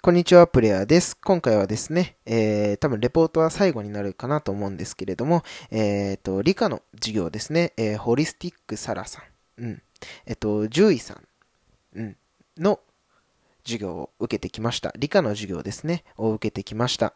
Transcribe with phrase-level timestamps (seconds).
[0.00, 1.16] こんにちは、プレイヤーです。
[1.16, 9.22] 今回はですね、えー、多分レポートは最後になるかなと思うんですけれども、えーと、理科の授業ですね、えー、ホリスティックサラさ
[9.58, 9.82] ん、うん、
[10.24, 11.24] えっ、と、獣医さん、
[11.96, 12.16] うん、
[12.56, 12.78] の
[13.64, 14.92] 授業を受けてきました。
[14.96, 17.12] 理科の授業ですね、を受けてきました。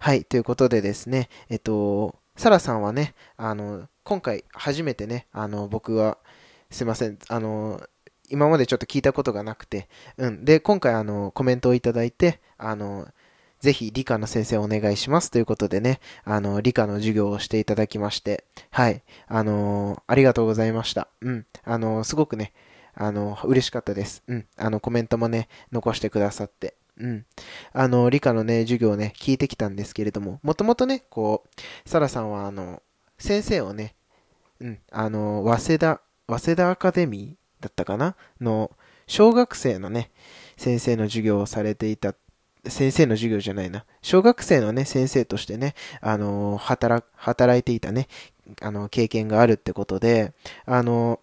[0.00, 6.18] はい、ということでですね、えっ、と、サラさんはね、あの、今回初めてね、あの、僕は、
[6.68, 7.80] すいません、あの、
[8.34, 9.88] 今までちょっと聞いたことがなくて、
[10.18, 10.44] うん。
[10.44, 13.08] で、今回あの、コメントをいただいて、あの、
[13.60, 19.02] ぜひ理科の先生お願いしますということでね、あの、理科の授業をしていただきまして、はい。
[19.26, 21.08] あのありがとうございました。
[21.22, 21.46] うん。
[21.64, 22.52] あのすごくね、
[22.94, 24.22] あの、嬉しかったです。
[24.28, 24.46] うん。
[24.58, 26.74] あの、コメントもね、残してくださって。
[26.98, 27.26] うん。
[27.72, 32.82] あの、理科のね、授業をね、聞いてきたんですけれども、もともとね、こう、サラさんは、あの、
[33.18, 33.94] 先生をね、
[34.60, 38.14] うん、あの、早稲田、早稲田アカデミーだったかな？
[38.42, 38.70] の、
[39.06, 40.10] 小学生のね、
[40.58, 42.14] 先生の授業をされていた、
[42.66, 43.86] 先生の授業じゃないな。
[44.02, 48.08] 小学生のね、先生としてね、あの、働、働いていたね、
[48.60, 50.34] あの、経験があるってことで、
[50.66, 51.20] あの、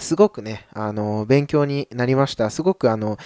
[0.00, 2.50] すごくね、あの、勉強になりました。
[2.50, 3.16] すごくあの、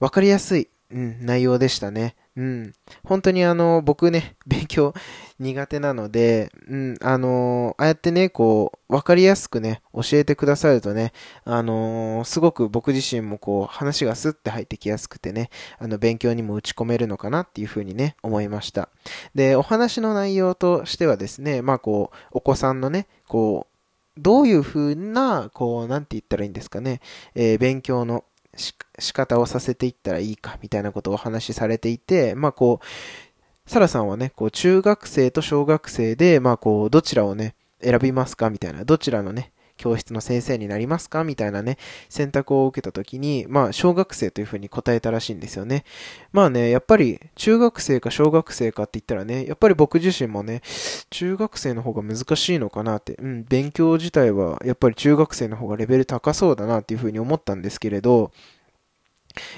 [0.00, 2.16] わかりやすい、うん、内容でしたね。
[2.36, 2.72] うん。
[3.04, 4.92] 本当にあの、僕ね、 勉強
[5.38, 11.12] 苦手なので、うん、あの、ああやってね、こう、わかりやすくね、教えてくださるとね、
[11.44, 18.88] あの、すごく僕自身もこう、話がスッて入ってきやすくてね、あの、勉強にも打ち込めるのかなっていうふうにね、思いました。
[19.36, 23.74] で、お話の内容としてはですね、まあこう、お子さんのね、こう、
[24.20, 27.00] どういうふうな、こう、なんて言ったらいいんですかね、
[27.34, 28.24] えー、勉強の
[28.56, 41.24] 仕方をさせていったらいいかみたいなことをお話しされていて、まあこう、サラさんはね、こう中学生と小学生で、まあこう、どちらをね、選びますかみたいな、どちらのね、教室の先生になりますか？
[41.24, 45.84] みたいなね、選択を受けた時に、まあ、小学生というふうに答えたらしいんですよね。
[46.32, 50.62] まあね、やっぱり、中学生か小学生かって言ったらね、やっぱり僕自身もね、
[51.10, 58.30] 中学生の方が難しいのかなって、うん、勉強自体は、やっぱり中学生の方がレベル高そうだなっていうふうに思ったんですけれど、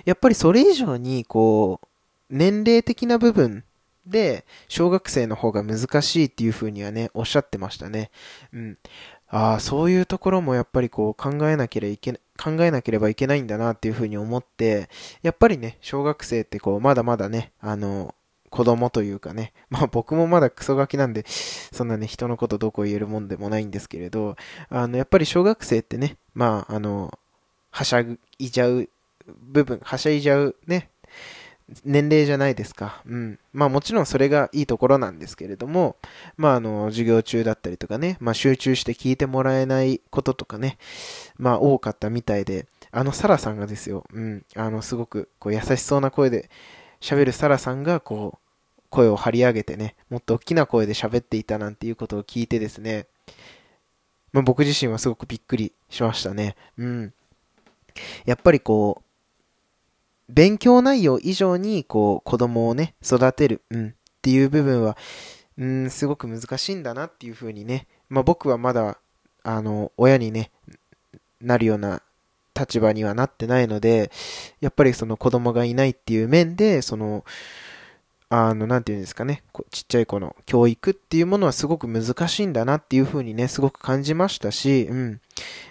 [0.07, 1.87] やっぱりそれ以上に、こう、
[2.31, 3.65] 年齢的な部分
[4.07, 8.11] で、小学生の方が難しいっていう風にはね、おっしゃってましたね。
[8.53, 8.79] うん。
[9.29, 14.89] ああ、そういうところもやっぱりこう考えなければいけ、考えなければいけないんだなっていうふうに思って、
[15.23, 18.15] やっぱりね、小学生ってこう、まだまだね、あの、
[18.51, 24.37] 子供というかね、 まあ僕もまだクソガキなんで、そんなね、人のことどこ言えるもんでもないんですけれど、
[24.69, 27.19] あの、やっぱり小学生ってね、まあ、あの、
[27.71, 28.89] はしゃいじゃう
[29.27, 30.91] 部分、はしゃいじゃうね、
[31.85, 33.03] 年齢じゃないですか。
[33.07, 33.39] うん。
[33.53, 35.97] まあもちろんそれがいいところなんですけれども、
[36.37, 40.79] まああの、授業中だったりとかね、まあ集中して聞いてもらえないこととかね、
[41.39, 46.49] まあ多かったみたいで、あのサラさんがですよ、うん、あのすごくこう優しそうな声で
[47.01, 53.07] 喋るサラさんがこう、声を張り上げてね、もっと大きな声で喋っていたなんていうことを聞いてですね、
[54.33, 56.55] まあ僕自身はすごくびっくりしましたね。
[56.79, 57.13] うん。
[58.25, 59.06] やっぱりこう、
[60.29, 63.93] 勉強内容以上に、こう、子供をね、育てる、うん、っ
[64.23, 64.97] ていう部分は、
[65.59, 68.99] うん、すごく難しいんだなっていうふうにね、まあ僕はまだ、
[69.43, 70.51] あの、親にね、
[71.41, 72.03] なるような
[72.59, 74.11] 立場にはなってないので、
[74.61, 77.25] やっぱりその子供がいないっていう面で、その、
[78.29, 85.21] あの、なんていうんですかね、ちっちゃい子の教育っていうものはすごく難しいんだなっていうふうにね、すごく感じましたし、うん。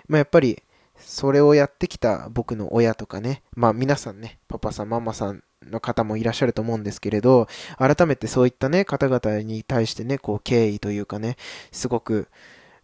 [0.07, 0.61] まあ、やっぱり、
[1.05, 11.37] それをやってきた僕の親とかね、まあ皆さんね、パパさん、ママさんの方もいらっしゃると思うんですけれど、改めてそういったね、方々に対してね、こう敬意というかね、
[11.71, 12.27] すごく、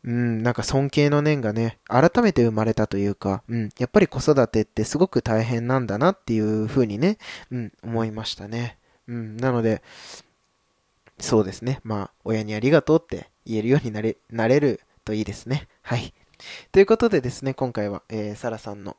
[0.04, 7.18] うん、なんか尊敬の念がね、改めて生まれたというか、うん、やっぱり子育てってすごく大変なんだなっていうふうにね、
[7.52, 8.78] うん、思いましたね。
[9.08, 9.82] うん、なので、
[11.20, 11.80] そうですね。
[11.84, 15.68] まあ、親にありがとうって言えるようになれ、なれるといいですね。
[15.82, 16.14] はい。
[16.72, 18.98] ということでですね、今回は、えー、サラさんの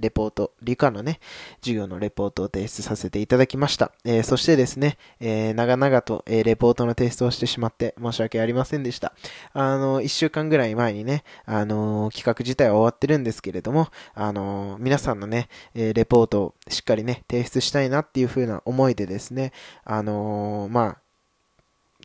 [0.00, 1.20] レポート、理科のね、
[1.60, 3.92] 授業のレポートを提出させていただきました。
[4.04, 9.12] えー、そしてですね、えー、長々と、えー、レポートの提出をしてしまって申し訳ありませんでした。
[9.52, 19.52] あの、一週間ぐらい前にね、あの企画自体は終わってるんですけれども、あの皆さんのね、えレポートをしっかりね、提出したいなっていう風な思いでですね、
[19.84, 20.98] あのまあ、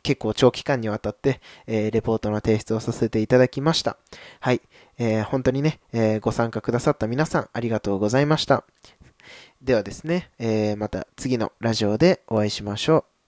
[0.06, 3.96] 結構長期間にわたって、えー、レポートの提出をさせていただきました。
[4.38, 4.60] はい。
[4.98, 8.64] えー、本当にね、えー、ご参加くださった皆さん、ありがとうございました。
[9.60, 13.15] ではですね、え、また次のラジオでお会いしましょう。